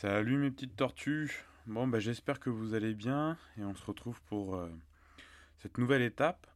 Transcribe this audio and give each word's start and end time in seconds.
Salut 0.00 0.36
mes 0.36 0.52
petites 0.52 0.76
tortues. 0.76 1.44
Bon, 1.66 1.88
bah, 1.88 1.98
j'espère 1.98 2.38
que 2.38 2.50
vous 2.50 2.74
allez 2.74 2.94
bien 2.94 3.36
et 3.56 3.64
on 3.64 3.74
se 3.74 3.84
retrouve 3.84 4.22
pour 4.26 4.54
euh, 4.54 4.70
cette 5.56 5.76
nouvelle 5.76 6.02
étape 6.02 6.46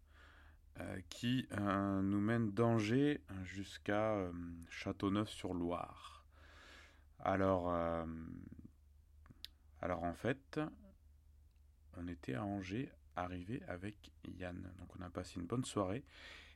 euh, 0.78 1.00
qui 1.08 1.48
euh, 1.58 2.02
nous 2.02 2.20
mène 2.20 2.52
d'Angers 2.52 3.20
jusqu'à 3.42 4.30
Châteauneuf-sur-Loire. 4.70 6.24
Alors, 7.18 7.74
alors 9.80 10.04
en 10.04 10.14
fait, 10.14 10.60
on 11.96 12.06
était 12.06 12.34
à 12.34 12.44
Angers, 12.44 12.92
arrivé 13.16 13.60
avec 13.66 14.12
Yann. 14.38 14.72
Donc 14.78 14.94
on 15.00 15.02
a 15.02 15.10
passé 15.10 15.40
une 15.40 15.46
bonne 15.46 15.64
soirée 15.64 16.04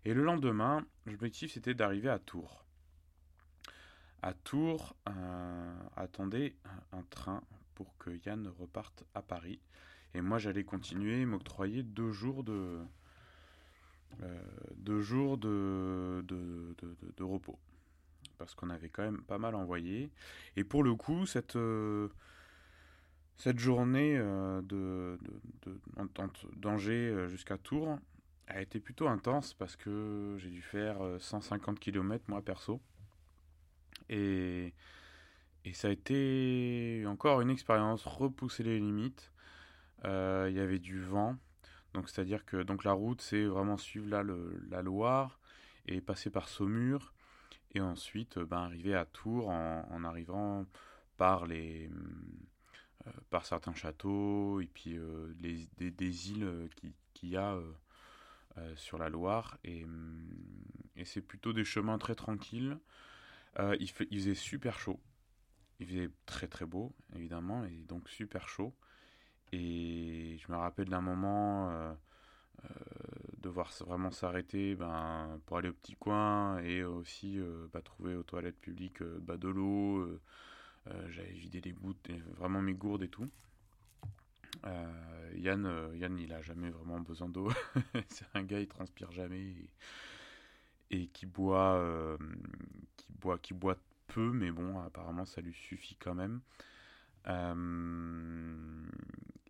et 0.05 0.15
le 0.15 0.23
lendemain, 0.23 0.87
l'objectif 1.05 1.53
c'était 1.53 1.75
d'arriver 1.75 2.11
à 2.11 2.21
Tours 2.21 2.66
à 4.27 4.35
Tours 4.35 4.97
euh, 5.09 5.79
attendait 5.95 6.57
un 6.91 7.03
train 7.11 7.45
pour 7.77 7.97
que 7.97 8.11
Yann 8.27 8.49
reparte 8.59 9.05
à 9.15 9.23
Paris. 9.23 9.61
Et 10.15 10.21
moi, 10.21 10.39
j'allais 10.39 10.65
continuer, 10.65 11.25
m'octroyer 11.25 11.85
deux 11.85 12.11
jours 12.11 12.43
de, 12.43 12.81
euh, 14.23 14.43
repos. 17.21 17.57
Parce 18.37 18.57
qu'on 18.57 18.69
avait 18.71 18.89
quand 18.89 19.05
même 19.05 19.23
pas 19.23 19.39
mal 19.39 19.55
envoyé. 19.55 20.11
Et 20.57 20.65
pour 20.65 20.83
le 20.83 20.97
coup, 20.97 21.25
cette, 21.25 21.55
euh, 21.55 22.09
journée 23.55 24.21
d'Angers 26.57 27.29
jusqu'à 27.29 27.59
Tours 27.59 28.01
a 28.49 28.61
été 28.61 28.81
plutôt 28.81 29.07
intense 29.07 29.55
parce 29.55 29.77
que 29.77 30.35
j'ai 30.39 30.51
dû 30.51 30.63
faire 30.63 30.99
150 31.21 31.79
km 31.79 32.25
moi 32.27 32.43
perso. 32.43 32.81
Et, 34.09 34.75
ça 35.73 35.89
a 35.89 35.91
été 35.91 37.05
encore 37.07 37.41
une 37.41 37.51
expérience, 37.51 38.05
repousser 38.05 38.63
les 38.63 38.79
limites. 38.79 39.33
Euh, 40.05 40.47
il 40.49 40.57
y 40.57 40.61
avait 40.61 40.79
du 40.79 41.01
vent, 41.01 41.37
donc 41.93 42.09
c'est-à-dire 42.09 42.45
que 42.45 42.63
donc 42.63 42.85
la 42.85 42.93
route 42.93 43.21
c'est 43.21 43.45
vraiment 43.45 43.77
suivre 43.77 44.09
là 44.09 44.23
la 44.69 44.83
Loire 44.83 45.41
et 45.87 46.01
passer 46.01 46.31
par 46.31 46.49
Saumur. 46.49 47.13
Et 47.75 47.81
ensuite 47.81 48.39
ben, 48.39 48.59
arriver 48.59 48.95
à 48.95 49.05
Tours 49.07 49.49
en, 49.49 50.05
arrivant 50.05 50.67
par 51.17 51.47
les 51.47 51.91
euh, 53.07 53.11
par 53.31 53.45
certains 53.45 53.75
châteaux 53.75 54.61
et 54.61 54.67
puis 54.67 54.97
euh, 54.97 55.35
les, 55.41 55.67
des, 55.91 56.31
îles 56.31 56.69
qu'il 57.13 57.29
y 57.29 57.37
a 57.37 57.59
sur 58.77 58.99
la 58.99 59.09
Loire. 59.09 59.59
Et 59.65 59.85
c'est 61.05 61.23
plutôt 61.23 61.53
des 61.53 61.65
chemins 61.65 61.99
très 61.99 62.15
tranquilles 62.15 62.79
euh, 63.59 63.77
il, 63.81 63.91
faisait 63.91 64.35
super 64.35 64.79
chaud. 64.79 65.01
Il 65.81 65.87
faisait 65.87 66.11
très 66.27 66.47
très 66.47 66.67
beau, 66.67 66.95
évidemment, 67.15 67.65
et 67.65 67.85
donc 67.89 68.09
super 68.09 68.49
chaud. 68.49 68.75
Et 69.53 70.37
je 70.39 70.53
me 70.53 70.57
rappelle 70.57 70.89
d'un 70.89 71.01
moment 71.01 71.71
euh, 71.71 71.95
euh, 72.65 72.69
devoir 73.39 73.71
vraiment 73.87 74.11
s'arrêter 74.11 74.75
ben, 74.75 75.41
pour 75.47 75.59
aller 75.59 75.69
au 75.69 75.75
petit 75.75 75.95
coin 75.95 76.59
et 76.59 76.83
aussi 76.83 77.39
bah, 77.73 77.81
trouver 77.81 78.15
aux 78.15 78.23
toilettes 78.23 78.61
publiques 78.61 79.03
de 79.03 79.49
l'eau. 79.49 80.21
J'avais 81.09 81.33
vidé 81.33 81.61
les 81.61 81.73
gouttes, 81.73 82.11
vraiment 82.37 82.63
mes 82.63 82.75
gourdes 82.75 83.03
et 83.03 83.09
tout. 83.09 83.29
Yann, 85.35 85.91
Yann, 85.95 86.19
il 86.19 86.33
a 86.33 86.43
jamais 86.43 86.71
vraiment 86.71 87.01
besoin 87.01 87.29
d'eau. 87.29 87.51
C'est 88.09 88.27
un 88.35 88.43
gars, 88.43 88.61
il 88.61 88.69
transpire 88.69 89.11
jamais 89.13 89.55
qui 90.89 91.27
boit, 91.27 91.75
euh, 91.75 92.17
qui 92.97 93.13
boit, 93.13 93.39
qui 93.39 93.55
boit 93.55 93.77
peu, 94.09 94.31
mais 94.33 94.51
bon, 94.51 94.81
apparemment 94.81 95.25
ça 95.25 95.41
lui 95.41 95.55
suffit 95.55 95.97
quand 95.97 96.15
même. 96.15 96.41
Euh, 97.29 98.87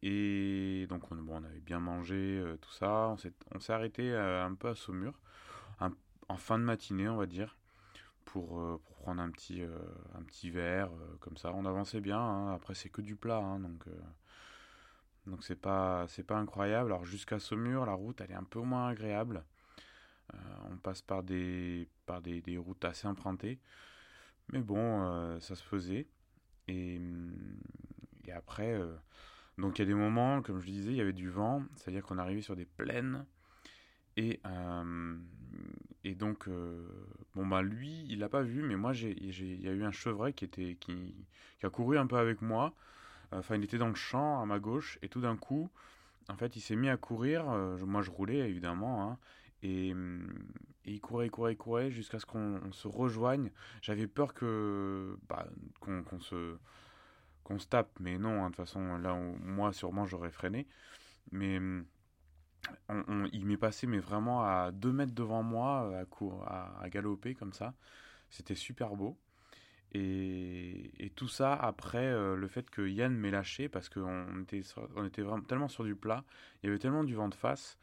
et 0.03 0.87
donc 0.89 1.11
on, 1.13 1.17
bon, 1.17 1.41
on 1.41 1.45
avait 1.45 1.61
bien 1.61 1.81
mangé, 1.81 2.15
euh, 2.15 2.57
tout 2.57 2.73
ça. 2.73 3.15
On 3.55 3.61
s'est 3.61 3.73
arrêté 3.73 4.15
un 4.15 4.55
peu 4.55 4.69
à 4.69 4.75
Saumur, 4.75 5.19
en 6.29 6.37
fin 6.37 6.59
de 6.59 6.65
matinée, 6.65 7.09
on 7.09 7.17
va 7.17 7.27
dire, 7.27 7.57
pour, 8.25 8.81
pour 8.81 8.97
prendre 8.97 9.23
un 9.23 9.31
petit, 9.31 9.63
un 9.63 10.23
petit 10.23 10.51
verre, 10.51 10.91
comme 11.21 11.37
ça. 11.37 11.53
On 11.55 11.65
avançait 11.67 12.01
bien, 12.01 12.19
hein. 12.19 12.55
après 12.55 12.75
c'est 12.75 12.89
que 12.89 13.03
du 13.03 13.17
plat, 13.17 13.39
hein, 13.39 13.61
donc 13.61 13.85
donc 15.27 15.43
c'est 15.43 15.57
pas 15.57 16.07
c'est 16.09 16.23
pas 16.23 16.37
incroyable. 16.37 16.93
Alors 16.93 17.05
jusqu'à 17.05 17.39
Saumur, 17.39 17.85
la 17.85 17.95
route 17.95 18.21
elle 18.21 18.31
est 18.31 18.35
un 18.35 18.45
peu 18.45 18.61
moins 18.61 18.89
agréable. 18.89 19.45
Euh, 20.35 20.39
on 20.73 20.77
passe 20.77 21.03
par 21.03 21.23
des, 21.23 21.89
par 22.07 22.21
des, 22.21 22.59
routes 22.59 22.85
assez 22.85 23.07
empruntées. 23.07 23.59
Mais 24.53 24.61
bon, 24.61 25.03
euh, 25.03 25.41
ça 25.41 25.55
se 25.55 25.63
faisait. 25.63 26.07
Et, 26.69 27.01
et 28.25 28.33
après, 28.33 28.75
euh, 28.75 28.95
donc 29.59 29.79
il 29.79 29.83
y 29.83 29.85
a 29.85 29.87
des 29.87 29.95
moments, 29.95 30.43
comme 30.43 30.61
je 30.61 30.67
disais, 30.67 30.91
il 30.91 30.97
y 30.97 31.01
avait 31.01 31.13
du 31.13 31.31
vent, 31.31 31.65
c'est-à-dire 31.77 32.05
qu'on 32.05 32.19
arrivait 32.19 32.43
sur 32.43 32.57
des 32.57 32.65
plaines. 32.65 33.25
Et, 34.19 34.41
et 36.05 36.15
donc, 36.15 36.49
bon, 37.35 37.47
bah 37.47 37.61
lui, 37.61 38.07
il 38.09 38.19
l'a 38.21 38.31
pas 38.31 38.41
vu, 38.41 38.63
mais 38.63 38.75
moi, 38.75 38.95
il 38.95 39.63
y 39.63 39.69
a 39.69 39.73
eu 39.73 39.85
un 39.85 39.91
chevreuil 39.91 40.33
qui, 40.33 40.47
était, 40.47 40.75
qui, 40.81 41.15
qui 41.61 41.67
a 41.67 41.69
couru 41.69 41.99
un 41.99 42.07
peu 42.07 42.17
avec 42.17 42.41
moi. 42.41 42.73
Enfin, 43.31 43.57
il 43.57 43.65
était 43.65 43.77
dans 43.77 43.89
le 43.89 43.95
champ 43.95 44.41
à 44.41 44.47
ma 44.47 44.59
gauche, 44.59 44.99
et 45.03 45.11
tout 45.11 45.21
d'un 45.21 45.37
coup, 45.37 45.69
en 46.31 46.37
fait, 46.37 46.57
il 46.57 46.63
s'est 46.63 46.77
mis 46.77 46.89
à 46.89 46.97
courir. 46.97 47.45
moi, 47.45 48.01
je 48.01 48.11
roulais 48.11 48.39
évidemment, 48.49 49.03
hein, 49.11 49.19
et, 49.67 49.95
il 50.85 51.01
courait, 51.01 51.29
courait, 51.29 51.57
courait 51.57 51.91
jusqu'à 51.91 52.21
ce 52.21 52.27
qu'on 52.27 52.73
se 52.73 52.87
rejoigne. 52.87 53.51
J'avais 53.83 54.07
peur 54.07 54.35
que 54.35 55.19
bah, 55.29 55.47
qu'on 55.81 56.21
se 56.21 56.57
qu'on 57.43 57.59
se 57.59 57.67
tape, 57.67 57.91
mais 58.01 58.19
non. 58.19 58.43
Hein, 58.43 58.51
de 58.51 58.57
toute 58.57 58.57
façon, 58.57 58.97
là, 58.99 59.15
moi, 59.41 59.73
sûrement, 59.73 60.07
j'aurais 60.07 60.31
freiné. 60.31 60.67
Mais 61.33 61.61
on, 62.89 63.25
il 63.33 63.47
m'est 63.47 63.57
passé, 63.57 63.87
mais 63.87 63.99
vraiment 63.99 64.43
à 64.43 64.71
deux 64.73 64.93
mètres 64.93 65.15
devant 65.15 65.43
moi, 65.43 66.05
à, 66.47 66.83
à, 66.83 66.89
galoper 66.89 67.35
comme 67.35 67.53
ça. 67.53 67.75
C'était 68.31 68.55
super 68.55 68.97
beau. 68.97 69.19
Et, 69.93 70.91
et, 70.99 71.11
tout 71.11 71.29
ça 71.29 71.55
après 71.55 72.07
euh, 72.07 72.35
le 72.35 72.49
fait 72.49 72.69
que 72.69 72.83
Yann 72.87 73.15
m'ait 73.15 73.31
lâché 73.31 73.69
parce 73.69 73.89
qu'on 73.89 74.43
était, 74.43 74.63
on 74.97 75.05
était 75.07 75.23
vraiment 75.23 75.45
tellement 75.45 75.69
sur 75.69 75.85
du 75.85 75.95
plat, 75.95 76.25
il 76.63 76.67
y 76.67 76.69
avait 76.69 76.81
tellement 76.81 77.05
du 77.05 77.15
vent 77.15 77.29
de 77.29 77.35
face 77.35 77.79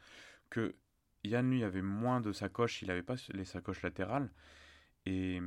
que 0.50 0.74
Yann, 1.24 1.50
lui, 1.50 1.64
avait 1.64 1.82
moins 1.82 2.20
de 2.20 2.32
sacoches, 2.32 2.82
il 2.82 2.88
n'avait 2.88 3.02
pas 3.02 3.16
les 3.32 3.44
sacoches 3.44 3.82
latérales. 3.82 4.30
Et, 5.06 5.40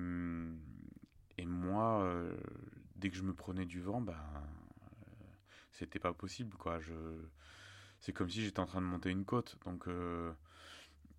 et 1.38 1.45
moi, 1.45 2.01
euh, 2.03 2.35
dès 2.95 3.09
que 3.09 3.15
je 3.15 3.23
me 3.23 3.33
prenais 3.33 3.65
du 3.65 3.79
vent, 3.81 4.01
ben, 4.01 4.13
euh, 4.13 5.25
c'était 5.71 5.99
pas 5.99 6.13
possible, 6.13 6.55
quoi. 6.57 6.79
Je, 6.79 6.93
c'est 7.99 8.13
comme 8.13 8.29
si 8.29 8.43
j'étais 8.43 8.59
en 8.59 8.65
train 8.65 8.81
de 8.81 8.88
monter 8.88 9.09
une 9.11 9.25
côte. 9.25 9.57
Donc, 9.65 9.88
euh, 9.88 10.31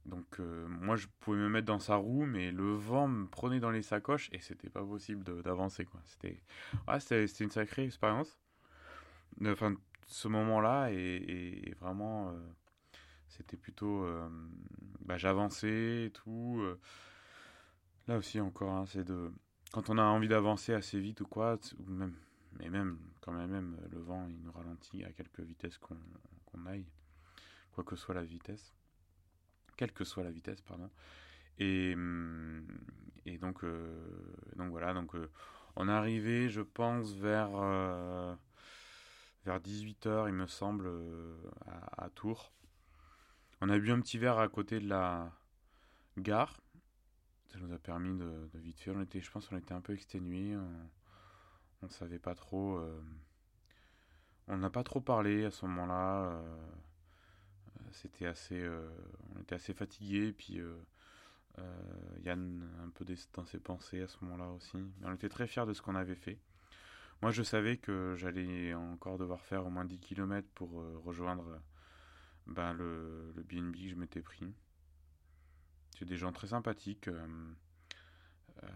donc 0.06 0.38
moi, 0.38 0.96
je 0.96 1.06
pouvais 1.20 1.38
me 1.38 1.48
mettre 1.48 1.66
dans 1.66 1.78
sa 1.78 1.96
roue, 1.96 2.24
mais 2.24 2.50
le 2.50 2.72
vent 2.72 3.08
me 3.08 3.26
prenait 3.26 3.60
dans 3.60 3.70
les 3.70 3.82
sacoches 3.82 4.28
et 4.32 4.40
c'était 4.40 4.70
pas 4.70 4.84
possible 4.84 5.22
d'avancer, 5.42 5.84
quoi. 5.84 6.00
C'était, 6.04 6.42
ouais, 6.88 7.00
c'était, 7.00 7.44
une 7.44 7.50
sacrée 7.50 7.84
expérience. 7.84 8.38
Enfin, 9.44 9.74
ce 10.06 10.28
moment-là 10.28 10.88
est, 10.90 11.74
vraiment 11.78 12.32
c'était 13.28 13.56
plutôt 13.56 14.04
euh, 14.04 14.28
bah, 15.00 15.16
j'avançais 15.16 16.06
et 16.06 16.10
tout 16.10 16.58
euh. 16.60 16.78
là 18.06 18.18
aussi 18.18 18.40
encore 18.40 18.72
hein, 18.72 18.86
c'est 18.86 19.04
de 19.04 19.30
quand 19.72 19.90
on 19.90 19.98
a 19.98 20.02
envie 20.02 20.28
d'avancer 20.28 20.72
assez 20.72 20.98
vite 20.98 21.20
ou 21.20 21.26
quoi 21.26 21.58
ou 21.78 21.90
même 21.90 22.14
mais 22.58 22.70
même 22.70 22.98
quand 23.20 23.32
même, 23.32 23.50
même 23.50 23.76
le 23.90 23.98
vent 23.98 24.26
il 24.28 24.40
nous 24.42 24.52
ralentit 24.52 25.04
à 25.04 25.12
quelque 25.12 25.42
vitesse 25.42 25.78
qu'on 25.78 26.66
aille 26.66 26.86
quoi 27.72 27.84
que 27.84 27.96
soit 27.96 28.14
la 28.14 28.24
vitesse 28.24 28.74
quelle 29.76 29.92
que 29.92 30.04
soit 30.04 30.24
la 30.24 30.30
vitesse 30.30 30.60
pardon 30.62 30.90
et, 31.58 31.94
hum, 31.94 32.66
et 33.26 33.38
donc 33.38 33.62
euh, 33.64 34.34
donc 34.56 34.70
voilà 34.70 34.94
donc 34.94 35.12
on 35.76 35.88
est 35.88 35.92
arrivé 35.92 36.48
je 36.48 36.62
pense 36.62 37.12
vers 37.12 37.50
vers 39.44 39.60
18h 39.60 40.28
il 40.28 40.34
me 40.34 40.46
semble 40.46 40.90
à 41.96 42.08
Tours 42.10 42.52
on 43.60 43.68
a 43.68 43.78
bu 43.78 43.90
un 43.90 44.00
petit 44.00 44.18
verre 44.18 44.38
à 44.38 44.48
côté 44.48 44.78
de 44.78 44.88
la 44.88 45.32
gare. 46.16 46.60
Ça 47.46 47.58
nous 47.58 47.72
a 47.72 47.78
permis 47.78 48.16
de, 48.16 48.48
vite 48.54 48.78
faire. 48.80 48.94
On 48.96 49.02
était, 49.02 49.20
je 49.20 49.30
pense 49.30 49.48
qu'on 49.48 49.56
était 49.56 49.72
un 49.74 49.80
peu 49.80 49.94
exténués. 49.94 50.56
On, 50.56 51.86
ne 51.86 51.90
savait 51.90 52.18
pas 52.18 52.34
trop. 52.34 52.76
Euh, 52.76 53.00
on 54.46 54.58
n'a 54.58 54.70
pas 54.70 54.84
trop 54.84 55.00
parlé 55.00 55.44
à 55.44 55.50
ce 55.50 55.66
moment-là. 55.66 56.24
Euh, 56.24 56.42
euh, 57.80 57.88
c'était 57.92 58.26
assez. 58.26 58.68
on 59.34 59.40
était 59.40 59.56
assez 59.56 59.74
fatigués. 59.74 60.32
Puis 60.32 60.60
Yann 62.22 62.68
un 62.84 62.90
peu 62.90 63.04
dans 63.34 63.44
ses 63.44 63.58
pensées 63.58 64.02
à 64.02 64.08
ce 64.08 64.18
moment-là 64.22 64.50
aussi. 64.50 64.76
Mais 64.76 65.06
on 65.06 65.14
était 65.14 65.28
très 65.28 65.48
fiers 65.48 65.66
de 65.66 65.72
ce 65.72 65.82
qu'on 65.82 65.96
avait 65.96 66.14
fait. 66.14 66.38
Moi, 67.22 67.32
je 67.32 67.42
savais 67.42 67.78
que 67.78 68.14
j'allais 68.16 68.74
encore 68.74 69.18
devoir 69.18 69.40
faire 69.40 69.66
au 69.66 69.70
moins 69.70 69.84
10 69.84 69.98
km 69.98 70.46
pour 70.54 70.84
rejoindre 71.04 71.60
ben, 72.48 72.72
le, 72.72 73.32
le 73.36 73.42
BNB 73.42 73.74
que 73.74 73.88
je 73.88 73.94
m'étais 73.94 74.22
pris. 74.22 74.52
C'est 75.98 76.04
des 76.04 76.16
gens 76.16 76.32
très 76.32 76.48
sympathiques, 76.48 77.08
euh, 77.08 77.26
euh, 78.62 78.68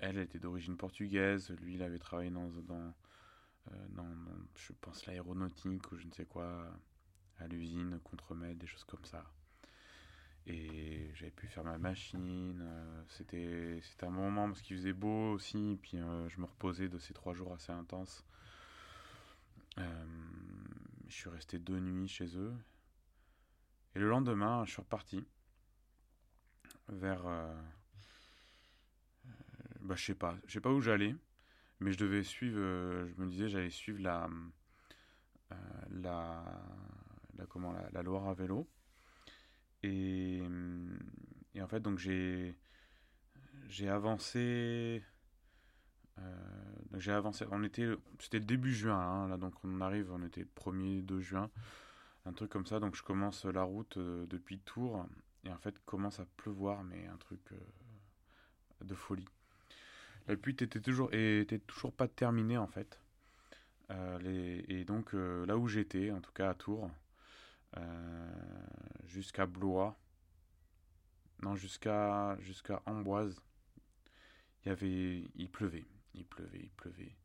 elle 0.00 0.18
était 0.18 0.38
d'origine 0.38 0.76
portugaise, 0.76 1.50
lui 1.60 1.74
il 1.74 1.82
avait 1.82 1.98
travaillé 1.98 2.30
dans, 2.30 2.48
dans, 2.48 2.94
dans, 3.90 4.06
je 4.56 4.72
pense, 4.80 5.06
l'aéronautique 5.06 5.92
ou 5.92 5.96
je 5.96 6.06
ne 6.06 6.12
sais 6.12 6.24
quoi, 6.24 6.66
à 7.38 7.46
l'usine, 7.46 8.00
contre-maître, 8.02 8.58
des 8.58 8.66
choses 8.66 8.84
comme 8.84 9.04
ça. 9.04 9.24
Et 10.46 11.10
j'avais 11.14 11.30
pu 11.30 11.46
faire 11.46 11.64
ma 11.64 11.78
machine. 11.78 12.64
C'était 13.08 13.80
un 14.02 14.10
moment 14.10 14.46
parce 14.48 14.62
qu'il 14.62 14.76
faisait 14.76 14.94
beau 14.94 15.32
aussi. 15.32 15.78
Puis 15.82 15.98
je 15.98 16.40
me 16.40 16.46
reposais 16.46 16.88
de 16.88 16.98
ces 16.98 17.12
trois 17.12 17.34
jours 17.34 17.52
assez 17.52 17.70
intenses. 17.70 18.24
Je 21.08 21.14
suis 21.14 21.30
resté 21.30 21.58
deux 21.58 21.80
nuits 21.80 22.08
chez 22.08 22.36
eux. 22.36 22.54
Et 23.94 23.98
le 23.98 24.08
lendemain, 24.08 24.64
je 24.64 24.72
suis 24.72 24.82
reparti 24.82 25.26
vers. 26.88 27.24
bah, 29.80 29.94
je 29.94 30.04
sais 30.04 30.14
pas. 30.14 30.36
Je 30.46 30.52
sais 30.52 30.60
pas 30.60 30.70
où 30.70 30.80
j'allais. 30.80 31.14
Mais 31.80 31.92
je 31.92 31.98
devais 31.98 32.22
suivre. 32.22 32.58
je 32.58 33.14
me 33.20 33.26
disais, 33.26 33.48
j'allais 33.48 33.70
suivre 33.70 34.00
la. 34.00 34.28
la, 35.90 36.44
la, 37.36 37.46
comment, 37.46 37.72
la 37.92 38.02
Loire 38.02 38.28
à 38.28 38.34
vélo. 38.34 38.68
Et, 39.82 40.42
et 41.54 41.62
en 41.62 41.68
fait, 41.68 41.80
donc 41.80 41.98
j'ai 41.98 42.56
j'ai 43.68 43.88
avancé. 43.88 45.02
Euh, 46.18 46.98
j'ai 46.98 47.12
avancé. 47.12 47.44
On 47.50 47.62
était, 47.62 47.88
c'était 48.18 48.38
le 48.38 48.44
début 48.44 48.72
juin, 48.72 48.98
hein, 48.98 49.28
là, 49.28 49.36
donc 49.36 49.54
on 49.64 49.80
arrive, 49.80 50.10
on 50.12 50.22
était 50.22 50.40
le 50.40 50.48
1er 50.56 51.02
2 51.02 51.20
juin, 51.20 51.50
un 52.26 52.32
truc 52.32 52.50
comme 52.50 52.66
ça. 52.66 52.80
Donc 52.80 52.96
je 52.96 53.02
commence 53.02 53.44
la 53.44 53.62
route 53.62 53.96
euh, 53.96 54.26
depuis 54.26 54.58
Tours 54.60 55.06
et 55.44 55.50
en 55.50 55.58
fait 55.58 55.78
commence 55.84 56.20
à 56.20 56.26
pleuvoir, 56.36 56.82
mais 56.84 57.06
un 57.06 57.16
truc 57.16 57.40
euh, 57.52 58.84
de 58.84 58.94
folie. 58.94 59.28
La 60.26 60.36
pluie 60.36 60.52
était 60.52 60.80
toujours, 60.80 61.12
était 61.12 61.58
toujours 61.60 61.92
pas 61.92 62.08
terminée 62.08 62.58
en 62.58 62.66
fait. 62.66 63.00
Et 64.26 64.84
donc 64.84 65.14
là 65.14 65.56
où 65.56 65.66
j'étais, 65.66 66.10
en 66.10 66.20
tout 66.20 66.32
cas 66.32 66.50
à 66.50 66.54
Tours, 66.54 66.90
jusqu'à 69.06 69.46
Blois, 69.46 69.98
non 71.42 71.54
jusqu'à 71.54 72.36
jusqu'à 72.40 72.82
Amboise. 72.84 73.40
Il 74.64 74.68
y 74.68 74.72
avait, 74.72 75.30
il 75.36 75.50
pleuvait, 75.50 75.86
il 76.14 76.24
pleuvait, 76.24 76.60
il 76.62 76.70
pleuvait. 76.70 77.16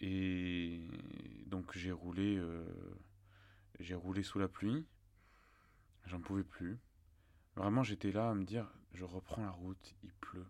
Et 0.00 0.80
donc 1.46 1.76
j'ai 1.76 1.92
roulé, 1.92 2.36
euh, 2.36 2.64
j'ai 3.80 3.94
roulé 3.94 4.22
sous 4.22 4.38
la 4.38 4.48
pluie. 4.48 4.84
J'en 6.06 6.20
pouvais 6.20 6.44
plus. 6.44 6.78
Vraiment, 7.54 7.82
j'étais 7.82 8.10
là 8.10 8.30
à 8.30 8.34
me 8.34 8.44
dire, 8.44 8.66
je 8.94 9.04
reprends 9.04 9.42
la 9.42 9.50
route, 9.50 9.94
il 10.02 10.12
pleut. 10.14 10.46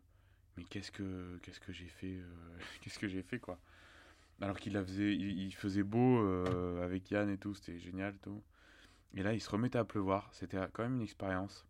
Mais 0.56 0.64
qu'est-ce 0.64 0.90
que 0.90 1.38
qu'est-ce 1.42 1.60
que 1.60 1.72
j'ai 1.72 1.88
fait 1.88 2.16
euh, 2.18 2.58
Qu'est-ce 2.80 2.98
que 2.98 3.08
j'ai 3.08 3.22
fait 3.22 3.38
quoi? 3.38 3.58
Alors 4.40 4.58
qu'il 4.58 4.72
faisait, 4.72 5.14
il, 5.14 5.52
faisait 5.52 5.84
beau 5.84 6.18
avec 6.80 7.10
Yann 7.10 7.30
et 7.30 7.38
tout, 7.38 7.54
c'était 7.54 7.78
génial 7.78 8.18
tout. 8.18 8.42
Et 9.14 9.22
là, 9.22 9.34
il 9.34 9.40
se 9.40 9.50
remettait 9.50 9.78
à 9.78 9.84
pleuvoir. 9.84 10.28
C'était 10.32 10.58
quand 10.72 10.82
même 10.82 10.96
une 10.96 11.02
expérience. 11.02 11.66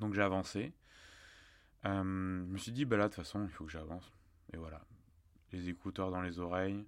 Donc 0.00 0.14
j'ai 0.14 0.22
avancé. 0.22 0.72
Euh, 1.84 2.02
je 2.46 2.52
me 2.52 2.58
suis 2.58 2.72
dit, 2.72 2.84
bah 2.84 2.96
là, 2.96 3.04
de 3.04 3.14
toute 3.14 3.24
façon, 3.24 3.44
il 3.44 3.50
faut 3.50 3.64
que 3.64 3.70
j'avance. 3.70 4.12
Et 4.52 4.56
voilà. 4.56 4.80
Les 5.52 5.68
écouteurs 5.68 6.10
dans 6.10 6.20
les 6.20 6.38
oreilles. 6.38 6.86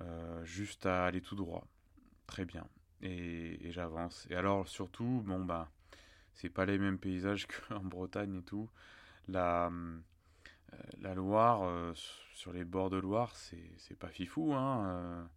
Euh, 0.00 0.44
juste 0.44 0.86
à 0.86 1.06
aller 1.06 1.20
tout 1.20 1.36
droit. 1.36 1.66
Très 2.26 2.44
bien. 2.44 2.66
Et, 3.02 3.70
j'avance. 3.72 4.26
Et 4.30 4.36
alors, 4.36 4.68
surtout, 4.68 5.22
bon, 5.24 5.44
bah, 5.44 5.70
c'est 6.34 6.48
pas 6.48 6.66
les 6.66 6.78
mêmes 6.78 6.98
paysages 6.98 7.46
qu'en 7.68 7.80
Bretagne 7.80 8.36
et 8.36 8.42
tout. 8.42 8.68
La, 9.28 9.70
euh, 9.70 11.14
Loire, 11.14 11.94
sur 12.32 12.52
les 12.52 12.64
bords 12.64 12.90
de 12.90 12.96
Loire, 12.96 13.34
c'est 13.34 13.98
pas 13.98 14.08
fifou, 14.08 14.54
hein 14.54 15.28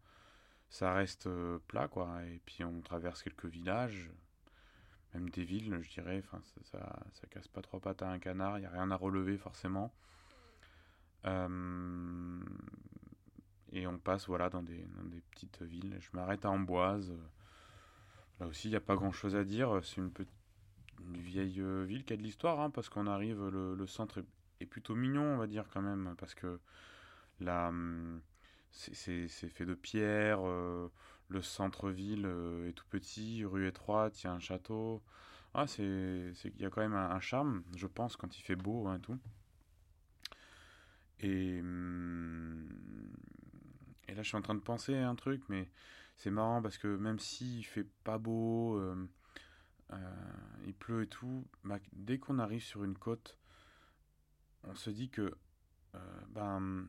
ça 0.70 0.94
reste 0.94 1.28
euh, 1.28 1.60
plat, 1.68 1.88
quoi. 1.88 2.24
Et 2.26 2.40
puis 2.46 2.64
on 2.64 2.82
traverse 2.82 3.24
quelques 3.24 3.46
villages, 3.46 4.10
même 5.14 5.30
des 5.30 5.44
villes, 5.44 5.80
je 5.82 5.90
dirais. 5.90 6.24
Ça, 6.64 6.80
ça, 7.14 7.28
casse 7.30 7.48
pas 7.48 7.62
trois 7.62 7.80
pattes 7.80 8.02
à 8.02 8.10
un 8.10 8.20
canard, 8.20 8.58
il 8.58 8.62
n'y 8.62 8.68
a 8.68 8.72
rien 8.72 8.92
à 8.92 8.96
relever 8.96 9.38
forcément. 9.38 9.94
Euh, 11.25 12.39
et 13.71 13.86
on 13.88 13.98
passe 13.98 14.27
voilà 14.27 14.50
dans 14.50 14.63
des, 14.63 14.86
dans 14.98 15.04
des 15.04 15.21
petites 15.31 15.62
villes. 15.62 15.98
Je 16.00 16.10
m'arrête 16.13 16.45
à 16.45 16.50
Amboise. 16.50 17.13
Là 18.39 18.48
aussi, 18.48 18.68
il 18.68 18.71
n'y 18.71 18.77
a 18.77 18.81
pas 18.81 18.95
grand 18.95 19.12
chose 19.12 19.36
à 19.36 19.44
dire. 19.44 19.80
C'est 19.83 19.98
une, 19.98 20.12
vieille 21.13 21.62
euh, 21.62 21.83
ville 21.86 22.04
qui 22.04 22.13
a 22.13 22.18
de 22.18 22.21
l'histoire, 22.21 22.60
hein, 22.60 22.69
parce 22.69 22.89
qu'on 22.89 23.07
arrive, 23.07 23.48
le, 23.48 23.88
centre 23.88 24.24
est, 24.60 24.66
plutôt 24.66 24.95
mignon, 24.95 25.24
on 25.24 25.38
va 25.38 25.48
dire 25.48 25.66
quand 25.74 25.81
même, 25.81 26.16
parce 26.18 26.36
que 26.36 26.60
la, 27.39 27.69
hum, 27.69 28.21
c'est 28.71 29.27
fait 29.27 29.66
de 29.66 29.74
pierre, 29.74 30.39
euh, 30.44 30.92
le 31.30 31.42
centre-ville 31.42 32.30
est 32.68 32.74
tout 32.74 32.86
petit, 32.89 33.45
rue 33.45 33.68
étroite, 33.68 34.21
il 34.21 34.25
y 34.25 34.30
a 34.30 34.33
un 34.33 34.39
château. 34.39 35.01
Ah, 35.54 35.68
c'est, 35.68 35.83
il 35.83 36.62
y 36.62 36.66
a 36.66 36.69
quand 36.69 36.81
même 36.81 36.94
un, 36.94 37.19
charme, 37.19 37.63
je 37.75 37.88
pense, 37.88 38.16
quand 38.18 38.38
il 38.38 38.42
fait 38.42 38.56
beau 38.56 38.88
hein, 38.88 38.98
et 38.98 39.00
tout. 39.00 39.18
Et, 41.19 41.60
hum, 41.60 42.68
et 44.07 44.16
là, 44.16 44.24
je 44.24 44.27
suis 44.27 44.38
en 44.38 44.42
train 44.42 44.56
de 44.56 44.60
penser 44.60 44.95
à 44.95 45.10
un 45.10 45.16
truc, 45.16 45.42
mais 45.50 45.69
c'est 46.16 46.31
marrant 46.31 46.62
parce 46.62 46.77
que 46.77 46.88
même 46.88 47.19
s'il 47.19 47.66
fait 47.66 47.88
pas 48.04 48.18
beau, 48.18 48.77
euh, 48.77 48.95
il 50.66 50.74
pleut 50.74 51.04
et 51.04 51.07
tout, 51.07 51.45
dès 51.94 52.19
qu'on 52.19 52.39
arrive 52.39 52.63
sur 52.63 52.83
une 52.83 52.98
côte, 52.98 53.38
on 54.63 54.75
se 54.75 54.89
dit 54.89 55.10
que 55.10 55.36
ben, 56.30 56.88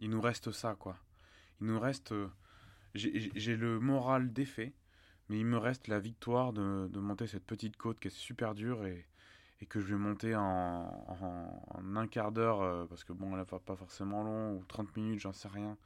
il 0.00 0.10
nous 0.10 0.20
reste 0.20 0.50
ça, 0.52 0.74
quoi. 0.74 0.98
Il 1.60 1.66
nous 1.68 1.80
reste. 1.80 2.12
Euh, 2.12 2.28
j'ai 2.94 3.56
le 3.56 3.78
moral 3.78 4.32
défait, 4.32 4.74
mais 5.28 5.38
il 5.38 5.46
me 5.46 5.58
reste 5.58 5.88
la 5.88 5.98
victoire 5.98 6.52
de, 6.52 6.98
monter 6.98 7.26
cette 7.26 7.44
petite 7.44 7.76
côte 7.76 8.00
qui 8.00 8.08
est 8.08 8.10
super 8.10 8.54
dure 8.54 8.86
et, 8.86 9.06
et 9.60 9.66
que 9.66 9.80
je 9.80 9.86
vais 9.86 9.96
monter 9.96 10.34
en, 10.36 11.06
un 11.96 12.06
quart 12.06 12.32
d'heure, 12.32 12.60
euh, 12.60 12.84
parce 12.86 13.04
que 13.04 13.12
bon, 13.12 13.36
elle 13.36 13.44
va 13.44 13.58
pas 13.58 13.76
forcément 13.76 14.22
long, 14.22 14.56
ou 14.56 14.64
30 14.64 14.94
minutes, 14.96 15.20
j'en 15.20 15.32
sais 15.32 15.48
rien. 15.48 15.76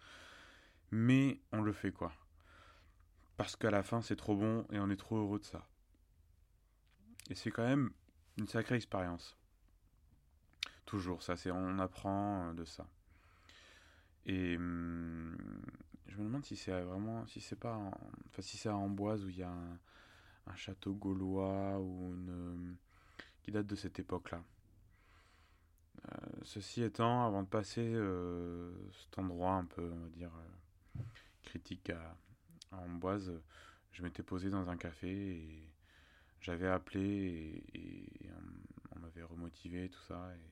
Mais 0.90 1.40
on 1.52 1.62
le 1.62 1.72
fait, 1.72 1.92
quoi. 1.92 2.12
Parce 3.36 3.56
qu'à 3.56 3.70
la 3.70 3.82
fin, 3.82 4.02
c'est 4.02 4.16
trop 4.16 4.36
bon 4.36 4.66
et 4.70 4.78
on 4.80 4.90
est 4.90 4.96
trop 4.96 5.16
heureux 5.16 5.38
de 5.38 5.44
ça. 5.44 5.66
Et 7.30 7.34
c'est 7.34 7.50
quand 7.50 7.66
même 7.66 7.90
une 8.36 8.48
sacrée 8.48 8.74
expérience. 8.74 9.36
Toujours, 10.84 11.22
ça, 11.22 11.36
c'est 11.36 11.52
on 11.52 11.78
apprend 11.78 12.48
euh, 12.48 12.54
de 12.54 12.64
ça. 12.64 12.86
Et 14.26 14.56
hum, 14.56 15.36
je 16.08 16.18
me 16.18 16.24
demande 16.24 16.44
si 16.44 16.56
c'est 16.56 16.78
vraiment, 16.82 17.26
si 17.26 17.40
c'est 17.40 17.58
pas, 17.58 17.76
enfin 17.76 18.42
si 18.42 18.56
c'est 18.56 18.68
à 18.68 18.76
Amboise 18.76 19.24
où 19.24 19.28
il 19.28 19.38
y 19.38 19.42
a 19.42 19.50
un, 19.50 19.78
château 20.56 20.94
gaulois 20.94 21.78
ou 21.78 22.12
une 22.12 22.76
qui 23.50 23.54
date 23.54 23.66
de 23.66 23.74
cette 23.74 23.98
époque-là. 23.98 24.42
Euh, 26.12 26.16
ceci 26.44 26.82
étant, 26.82 27.26
avant 27.26 27.42
de 27.42 27.48
passer 27.48 27.84
euh, 27.84 28.72
cet 28.92 29.18
endroit 29.18 29.54
un 29.54 29.64
peu, 29.64 29.90
on 29.92 29.98
va 29.98 30.08
dire, 30.10 30.30
critique 31.42 31.90
à, 31.90 32.16
Amboise, 32.72 33.32
je 33.90 34.02
m'étais 34.04 34.22
posé 34.22 34.50
dans 34.50 34.70
un 34.70 34.76
café 34.76 35.08
et 35.10 35.68
j'avais 36.40 36.68
appelé 36.68 37.64
et, 37.74 38.30
on, 38.30 38.96
on 38.96 39.00
m'avait 39.00 39.24
remotivé 39.24 39.88
tout 39.88 40.02
ça 40.06 40.32
et 40.36 40.50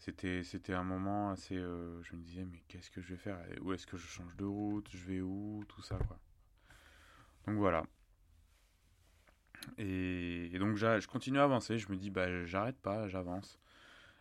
c'était 0.00 0.42
c'était 0.42 0.74
un 0.74 0.82
moment 0.82 1.30
assez 1.30 1.56
euh, 1.56 2.02
je 2.02 2.16
me 2.16 2.22
disais 2.22 2.44
mais 2.44 2.60
qu'est-ce 2.66 2.90
que 2.90 3.00
je 3.00 3.10
vais 3.10 3.16
faire? 3.16 3.38
Où 3.62 3.72
est-ce 3.72 3.86
que 3.86 3.96
je 3.96 4.06
change 4.08 4.36
de 4.36 4.44
route? 4.44 4.88
Je 4.90 5.04
vais 5.04 5.20
où? 5.20 5.62
Tout 5.68 5.82
ça 5.82 5.96
quoi. 6.08 6.18
Donc 7.46 7.58
voilà 7.58 7.84
et, 9.76 10.56
donc 10.58 10.76
je 10.76 11.06
continue 11.06 11.38
à 11.38 11.44
avancer 11.44 11.78
je 11.78 11.90
me 11.90 11.96
dis 11.96 12.10
bah 12.10 12.44
j'arrête 12.44 12.78
pas 12.78 13.08
j'avance 13.08 13.58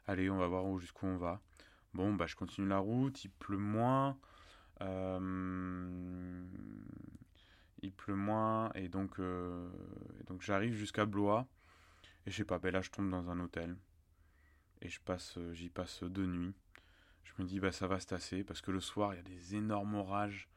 allez 0.08 0.30
on 0.30 0.38
va 0.38 0.48
voir 0.48 0.66
où 0.66 0.80
jusqu'où 0.80 1.06
on 1.08 1.18
va 1.18 1.42
bon 1.94 2.14
bah 2.14 2.26
je 2.28 2.36
continue 2.36 2.68
la 2.68 2.80
route 2.80 3.24
il 3.24 3.30
pleut 3.30 3.58
moins 3.58 4.18
euh, 4.82 6.46
il 7.82 7.92
pleut 7.92 8.16
moins 8.16 8.72
et 8.76 8.90
donc 8.90 9.20
euh, 9.20 9.70
j'arrive 10.40 10.74
jusqu'à 10.74 11.06
Blois 11.06 11.48
et 12.26 12.32
je 12.32 12.38
sais 12.38 12.46
pas 12.46 12.60
ben 12.60 12.72
là 12.72 12.82
je 12.82 12.92
tombe 12.92 13.10
dans 13.10 13.30
un 13.30 13.40
hôtel 13.40 13.76
et 14.82 14.90
je 14.90 15.00
passe, 15.02 15.38
euh, 15.38 15.54
j'y 15.54 15.70
passe 15.70 16.04
deux 16.04 16.26
nuits. 16.26 16.56
Je 17.24 17.34
me 17.40 17.48
dis 17.48 17.60
bah 17.60 17.72
ça 17.72 17.88
va 17.88 18.00
se 18.00 18.08
tasser 18.08 18.44
parce 18.44 18.62
que 18.62 18.72
le 18.72 18.80
soir 18.80 19.14
il 19.14 19.18
y 19.18 19.20
a 19.20 19.24
des 19.24 19.56
énormes 19.56 19.96
orages. 19.96 20.50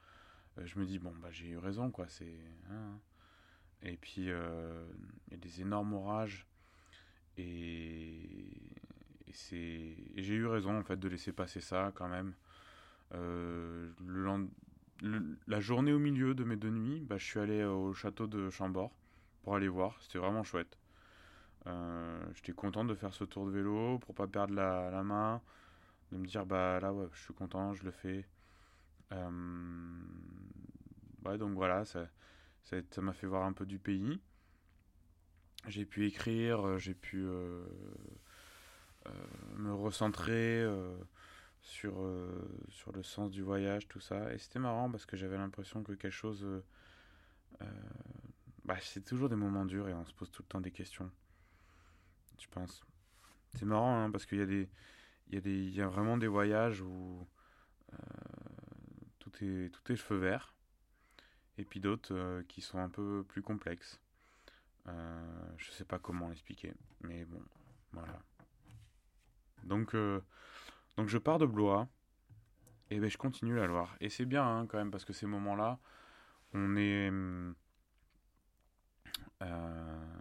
Euh, 0.58 0.66
je 0.66 0.78
me 0.78 0.84
dis 0.84 0.98
bon 0.98 1.14
bah 1.16 1.30
j'ai 1.30 1.48
eu 1.48 1.58
raison 1.58 1.90
quoi 1.90 2.06
c'est. 2.08 2.38
Hein. 2.70 2.98
Et 3.82 3.96
puis 3.96 4.30
euh, 4.30 4.84
il 5.28 5.32
y 5.32 5.36
a 5.36 5.38
des 5.38 5.60
énormes 5.62 5.94
orages 5.94 6.46
et, 7.38 8.46
c'est 9.32 9.94
j'ai 10.16 10.34
eu 10.34 10.46
raison 10.46 10.76
en 10.76 10.82
fait 10.82 10.98
de 10.98 11.08
laisser 11.08 11.32
passer 11.32 11.60
ça 11.60 11.92
quand 11.94 12.08
même. 12.08 12.34
le, 13.12 14.46
la 15.46 15.60
journée 15.60 15.92
au 15.92 16.00
milieu 16.00 16.34
de 16.34 16.42
mes 16.44 16.56
deux 16.56 16.70
nuits, 16.70 17.00
bah, 17.00 17.16
je 17.16 17.24
suis 17.24 17.38
allé 17.38 17.64
au 17.64 17.94
château 17.94 18.26
de 18.26 18.50
Chambord 18.50 18.92
pour 19.42 19.54
aller 19.54 19.68
voir. 19.68 19.96
C'était 20.00 20.18
vraiment 20.18 20.42
chouette. 20.42 20.76
J'étais 22.34 22.52
content 22.52 22.84
de 22.84 22.94
faire 22.94 23.14
ce 23.14 23.24
tour 23.24 23.46
de 23.46 23.52
vélo 23.52 23.98
pour 24.00 24.14
pas 24.14 24.26
perdre 24.26 24.52
la, 24.54 24.90
la 24.90 25.04
main, 25.04 25.40
de 26.10 26.18
me 26.18 26.26
dire 26.26 26.44
bah 26.44 26.80
là 26.80 26.92
je 27.12 27.20
suis 27.20 27.34
content, 27.34 27.72
je 27.74 27.84
le 27.84 27.92
fais. 27.92 28.26
ouais, 31.24 31.38
donc 31.38 31.52
voilà, 31.54 31.84
ça 31.84 32.08
m'a 32.98 33.12
fait 33.12 33.26
voir 33.26 33.44
un 33.44 33.52
peu 33.52 33.66
du 33.66 33.78
pays. 33.78 34.20
J'ai 35.68 35.84
pu 35.84 36.06
écrire, 36.06 36.78
j'ai 36.78 36.94
pu 36.94 37.18
me 39.56 39.72
recentrer 39.72 40.64
sur, 41.62 41.94
sur 42.68 42.92
le 42.92 43.02
sens 43.02 43.30
du 43.30 43.42
voyage, 43.42 43.88
tout 43.88 44.00
ça. 44.00 44.32
Et 44.32 44.38
c'était 44.38 44.58
marrant 44.58 44.90
parce 44.90 45.04
que 45.06 45.16
j'avais 45.16 45.36
l'impression 45.36 45.82
que 45.82 45.92
quelque 45.92 46.10
chose... 46.10 46.46
bah, 48.64 48.76
c'est 48.80 49.04
toujours 49.04 49.28
des 49.28 49.36
moments 49.36 49.66
durs 49.66 49.88
et 49.88 49.94
on 49.94 50.04
se 50.04 50.14
pose 50.14 50.30
tout 50.30 50.42
le 50.42 50.48
temps 50.48 50.60
des 50.60 50.70
questions. 50.70 51.10
Je 52.38 52.46
pense. 52.48 52.82
C'est 53.54 53.66
marrant 53.66 54.04
hein, 54.04 54.10
parce 54.10 54.24
qu'il 54.26 54.38
y 54.38 55.36
a 55.36 55.40
y, 55.48 55.70
y 55.70 55.80
a 55.82 55.88
vraiment 55.88 56.16
des 56.16 56.28
voyages 56.28 56.80
où 56.80 57.26
tout, 59.18 59.32
est, 59.44 59.70
tout 59.70 59.92
est 59.92 59.96
feu 59.96 60.16
vert. 60.16 60.54
Et 61.60 61.64
puis 61.64 61.78
d'autres 61.78 62.42
qui 62.48 62.62
sont 62.62 62.78
un 62.78 62.88
peu 62.88 63.22
plus 63.28 63.42
complexes. 63.42 64.00
Euh, 64.88 65.52
je 65.58 65.70
sais 65.72 65.84
pas 65.84 65.98
comment 65.98 66.28
l'expliquer, 66.28 66.72
mais 67.02 67.24
bon, 67.24 67.42
voilà. 67.92 68.18
Donc, 69.62 69.94
euh, 69.94 70.20
donc 70.96 71.08
je 71.08 71.18
pars 71.18 71.38
de 71.38 71.46
Blois 71.46 71.86
et 72.90 72.98
ben 72.98 73.10
je 73.10 73.18
continue 73.18 73.56
la 73.56 73.66
Loire. 73.66 73.94
Et 74.00 74.08
c'est 74.08 74.24
bien 74.24 74.44
hein, 74.44 74.66
quand 74.66 74.78
même 74.78 74.90
parce 74.90 75.04
que 75.04 75.12
ces 75.12 75.26
moments-là, 75.26 75.78
on 76.54 76.76
est, 76.76 77.10
euh, 79.42 80.14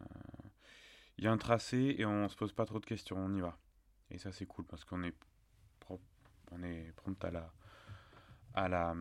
il 1.17 1.23
y 1.23 1.27
a 1.27 1.31
un 1.31 1.37
tracé 1.37 1.95
et 1.97 2.05
on 2.05 2.27
se 2.27 2.35
pose 2.35 2.51
pas 2.51 2.65
trop 2.65 2.79
de 2.79 2.85
questions, 2.85 3.17
on 3.17 3.33
y 3.33 3.39
va. 3.39 3.57
Et 4.11 4.17
ça 4.17 4.33
c'est 4.33 4.45
cool 4.45 4.65
parce 4.65 4.83
qu'on 4.83 5.03
est, 5.03 5.15
on 6.51 6.63
est 6.63 6.91
prompt 6.97 7.23
à 7.23 7.31
la, 7.31 7.53
à 8.55 8.67
la, 8.67 8.93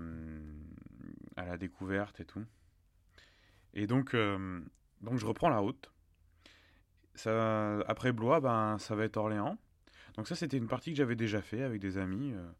à 1.39 1.47
la 1.47 1.57
découverte 1.57 2.21
et 2.21 2.25
tout. 2.25 2.45
Et 3.75 3.87
donc, 3.87 4.15
donc 5.01 5.19
je 5.19 5.27
reprends 5.27 5.49
la 5.49 5.59
route. 5.59 5.93
Après 7.27 8.13
Blois, 8.13 8.41
ben, 8.41 8.79
ça 8.79 8.95
va 8.95 9.05
être 9.05 9.17
Orléans. 9.17 9.59
Donc 10.17 10.27
ça, 10.27 10.35
c'était 10.35 10.57
une 10.57 10.69
partie 10.69 10.91
que 10.91 10.97
j'avais 10.97 11.17
déjà 11.17 11.41
fait 11.41 11.63
avec 11.63 11.81
des 11.81 11.99
amis. 11.99 12.33
Euh, 12.33 12.51